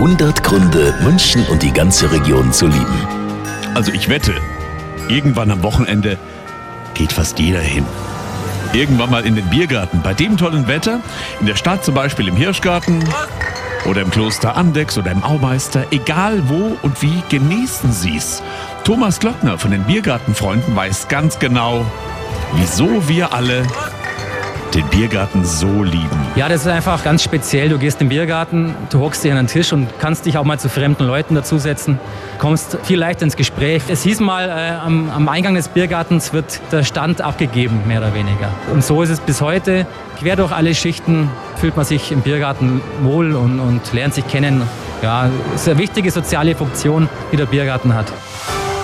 [0.00, 3.06] 100 Gründe, München und die ganze Region zu lieben.
[3.74, 4.32] Also ich wette,
[5.10, 6.16] irgendwann am Wochenende
[6.94, 7.84] geht fast jeder hin.
[8.72, 10.00] Irgendwann mal in den Biergarten.
[10.00, 11.00] Bei dem tollen Wetter,
[11.40, 13.04] in der Stadt zum Beispiel im Hirschgarten
[13.84, 18.42] oder im Kloster Andex oder im Aumeister, egal wo und wie, genießen Sie's.
[18.84, 21.84] Thomas Glockner von den Biergartenfreunden weiß ganz genau,
[22.54, 23.66] wieso wir alle
[24.80, 26.08] den Biergarten so lieben.
[26.36, 27.68] Ja, das ist einfach ganz speziell.
[27.68, 30.44] Du gehst in den Biergarten, du hockst dir an den Tisch und kannst dich auch
[30.44, 31.98] mal zu fremden Leuten dazusetzen,
[32.38, 33.82] kommst viel leichter ins Gespräch.
[33.88, 38.14] Es hieß mal, äh, am, am Eingang des Biergartens wird der Stand abgegeben, mehr oder
[38.14, 38.48] weniger.
[38.72, 39.86] Und so ist es bis heute.
[40.18, 44.62] Quer durch alle Schichten fühlt man sich im Biergarten wohl und, und lernt sich kennen.
[45.02, 48.06] Ja, es ist eine wichtige soziale Funktion, die der Biergarten hat.